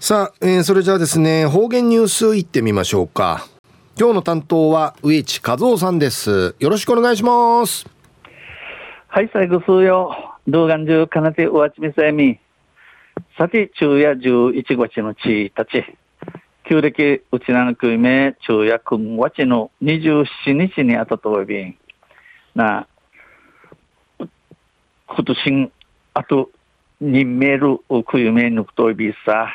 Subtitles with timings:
[0.00, 3.48] さあ、えー、それじゃあですね、方言ニュースいってみましょうか。
[3.98, 6.54] 今日の担当は植地和夫さんです。
[6.60, 7.84] よろしくお願いします。
[9.08, 10.38] はい、最後数よ。
[10.46, 12.38] 動画中、かなておわちみさえみ。
[13.36, 15.84] さて、昼夜11月のちたち。
[16.68, 20.26] 旧暦うちなのくいめ、昼夜9月の27
[20.74, 21.76] 日にあたとおびん。
[22.54, 24.24] なあ、
[25.08, 25.72] 今年、
[26.14, 26.50] あと、
[27.00, 29.48] 任命るくゆめぬくといびさ。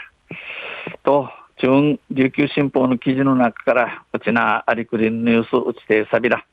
[1.04, 6.46] と、中琉球新報の記事の中から、うちなありくりのニュースうちてさびら。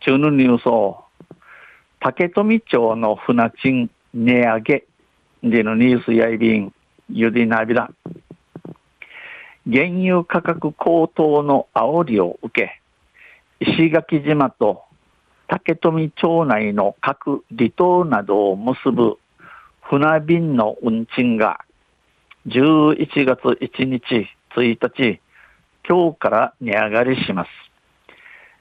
[0.00, 1.04] 中のニュースを、
[2.00, 4.84] 竹富町の船賃値上げ
[5.42, 6.72] でのニュースやいびん、
[7.10, 7.90] ゆでなびら。
[9.70, 12.80] 原油価格高騰の煽りを受け、
[13.60, 14.84] 石垣島と
[15.48, 19.18] 竹富町内の各離島などを結ぶ
[19.80, 21.64] 船便の運賃が
[22.48, 24.26] 11月1日、
[24.56, 25.20] 1日、
[25.86, 27.50] 今日から値上がりします。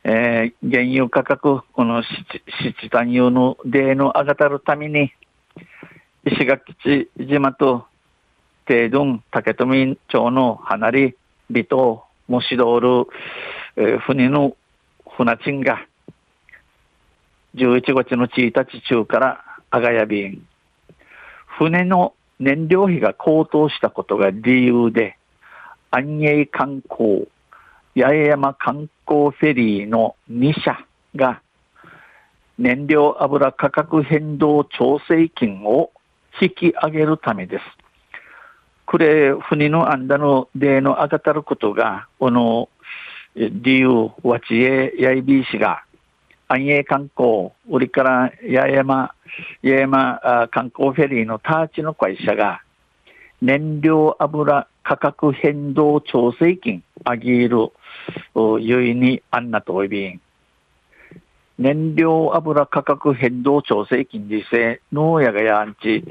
[0.03, 5.13] えー、原油価格、この七単油の例の上がたるために、
[6.25, 6.75] 石垣
[7.17, 7.85] 島と
[8.65, 11.15] 定丼竹富町の離れ、
[11.49, 13.07] 離島、もしどる、
[13.77, 14.57] えー、船の
[15.15, 15.87] 船賃が、
[17.55, 20.45] 11月の1日中から阿賀屋便、
[21.57, 25.17] 船の燃料費が高騰したことが理由で、
[25.91, 27.27] 安永観光、
[27.95, 30.77] 八重山観光フェリーの2社
[31.15, 31.41] が
[32.57, 35.91] 燃料油価格変動調整金を
[36.41, 37.63] 引き上げるためです。
[38.85, 42.69] これ、船のあんだの例の上がたることが、この
[43.35, 45.83] 理由、わちえやいびいしが、
[46.49, 49.11] 安永観光、売りから八重山、
[49.61, 52.61] 八重山観光フェリーのターチの会社が、
[53.41, 57.71] 燃料油価格変動調整金あげる、
[58.59, 60.21] ゆいにあんなとおいびん。
[61.59, 66.05] 燃料油価格変動調整金でせ、農やがやんち、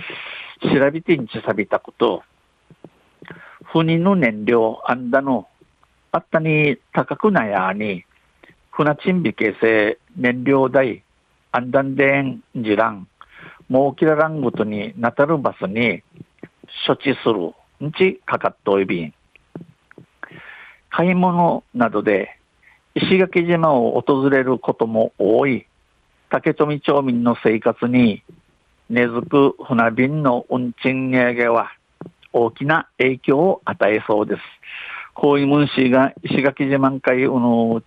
[0.60, 2.22] 調べてんちさびたこと、
[3.64, 5.48] 船の燃料あんだの、
[6.12, 8.04] あったに高くなやに、
[8.76, 11.03] 船賃引形成燃料代、
[11.50, 13.09] アンダンデンジラン、
[13.70, 16.03] もうきららんごとになたるバスに
[16.87, 17.54] 処置する
[17.87, 19.14] んちかかっといびん。
[20.91, 22.38] 買い物などで
[22.94, 25.66] 石垣島を訪れることも多い
[26.28, 28.22] 竹富町民の生活に
[28.91, 31.72] 根付く船便の運賃値上げは
[32.31, 34.43] 大きな影響を与えそうです。
[35.14, 37.82] こういう文氏が石垣島会の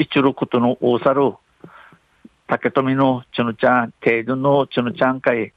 [0.00, 1.34] 一ることの大さる
[2.48, 5.52] 竹富のちぬちゃん、程度のちぬちゃんかい、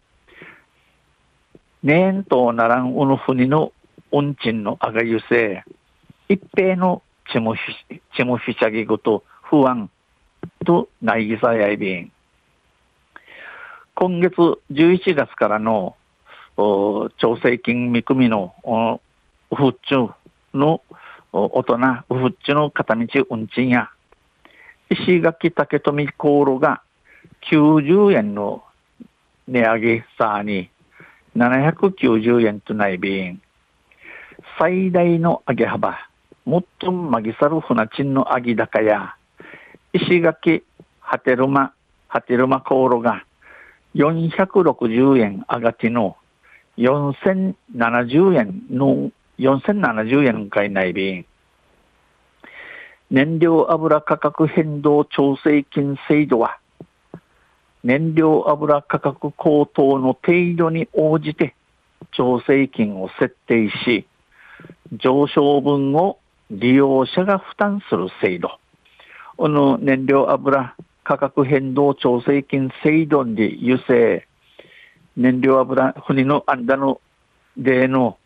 [1.81, 3.72] 年とならんうぬふにの
[4.12, 5.64] 運賃のあがゆせ、
[6.28, 7.62] 一平のちむひ、
[8.18, 9.90] ちむひちゃぎごと不安
[10.66, 12.12] とないぎさやいびん。
[13.96, 14.36] 今月
[14.74, 15.96] 11月からの
[16.58, 18.54] 調整金見組みの
[19.52, 20.12] ウフッチュ
[20.54, 20.81] の
[21.31, 21.75] 大人、
[22.10, 23.90] ウフッチュの片道運賃や
[24.94, 26.84] 石垣竹富航路が
[27.50, 28.64] 90円の
[29.48, 30.70] 値上げさに
[31.36, 33.42] 790円とない便。
[34.59, 35.98] 最大の上げ幅
[36.46, 39.16] 最もまぎさる船賃の上げ高や
[39.94, 40.64] 石垣
[41.00, 41.74] 波照間
[42.08, 43.25] 波照間航路が
[43.96, 46.18] 460円上がっての
[46.78, 51.25] 4070円の4070円かいない便。
[53.13, 56.57] 燃料油価格変動調整金制度は、
[57.84, 61.53] 燃料油価格高騰の程度に応じて
[62.12, 64.07] 調整金を設定し、
[64.94, 66.18] 上昇分を
[66.50, 68.50] 利用者が負担する制度。
[69.38, 74.28] この燃料油価格変動調整金制度に油性、
[75.18, 77.00] 燃料油、船の間の
[77.57, 78.18] 例の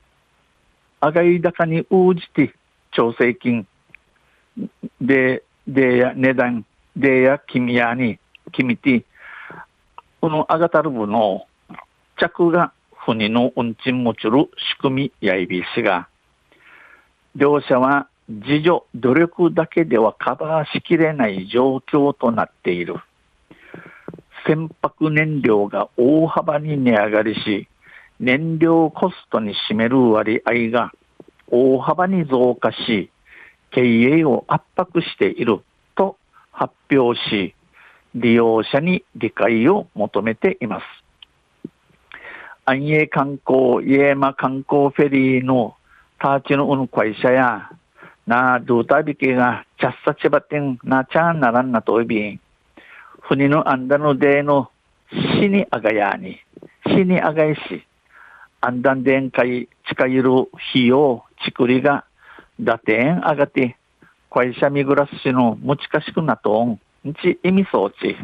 [1.02, 2.54] 上がり高に応じて
[2.92, 3.68] 調整金
[5.02, 6.66] で、でや値段、
[6.96, 8.20] でや君やに、
[8.52, 9.04] 君て、
[10.22, 11.46] このあがたる部の
[12.18, 12.72] 着が
[13.06, 16.08] 船の運賃もちる仕組みやいびしが、
[17.36, 22.96] 両者は自助、努力だけではカバーしきれない状況となっている。
[24.46, 27.68] 船舶燃料が大幅に値上がりし、
[28.20, 30.92] 燃料コストに占める割合が
[31.50, 33.10] 大幅に増加し、
[33.72, 35.62] 経営を圧迫している
[35.96, 36.18] と
[36.52, 37.54] 発表し、
[38.16, 40.84] 利用者に理解を求めています。
[42.66, 45.76] 安永観光、家山観光フェリーの
[46.20, 47.70] ターチの運会社や、
[48.26, 52.42] な、ドゥータビキが、チャッサチバテン、な、チャンならんなといびん、
[53.22, 54.70] 船のあんだのでの、
[55.10, 56.40] 死にあがやに、
[56.88, 57.86] 死にあがいし、
[58.60, 60.32] あんだんでんかい、近ゆる
[60.72, 62.04] 費用、ちくりが、
[62.60, 63.78] だてんあがて、
[64.30, 66.80] 会社みぐらすしの、むちかしくなとん、
[67.22, 68.16] ち、意味そうち、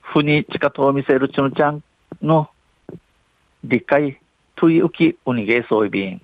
[0.00, 1.82] ふに近と見せるちのちゃん
[2.20, 2.48] の、
[3.64, 4.18] 理解、
[4.56, 6.22] というき、うにげそういびん。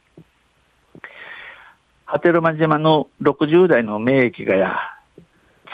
[2.06, 4.76] 波照間島の60代の名駅がや、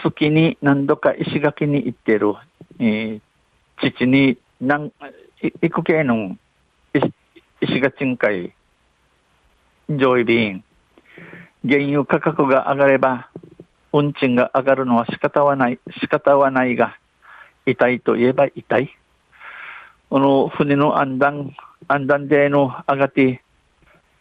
[0.03, 2.35] 月に何度か石垣に行ってる、
[2.81, 3.21] えー、
[3.81, 4.93] 父に何、
[5.41, 6.37] 行く系の
[7.61, 8.55] 石垣ん会
[9.89, 10.65] 上位便、
[11.67, 13.31] 原油価格が上がれば、
[13.91, 16.99] 運賃が上がるのは仕方はない、仕方はないが、
[17.65, 18.95] 痛いと言えば痛い。
[20.11, 21.57] この船の安断、
[21.89, 23.43] 安断での上がって、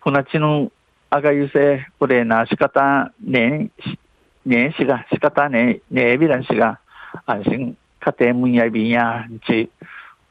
[0.01, 0.71] 船地の
[1.09, 6.79] あがゆせ、これな、仕方ねえ、ねえしが、仕方ねえ、ねえびらんしが、
[7.25, 9.69] 安心、家庭むんやびんやん、ち、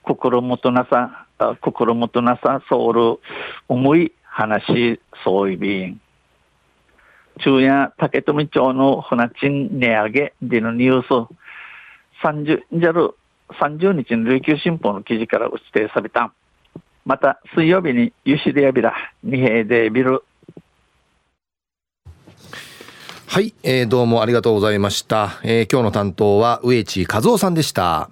[0.02, 1.26] 心もとなさ、
[1.60, 3.20] 心もとなさ、ソウル、
[3.68, 6.00] 重い話、そういびん。
[7.38, 11.28] 昼夜、竹富町の船賃値上げでのニュース、
[12.24, 13.14] 30、じゃる、
[13.60, 16.32] 30日の琉球新報の記事から打ち定された。
[17.04, 18.94] また、水曜日に、ゆしでやびら、
[19.24, 20.24] 二平でビル、
[23.32, 28.10] はい、えー、どうもありがとうございました、えー、今日の担当は植地和夫さんでした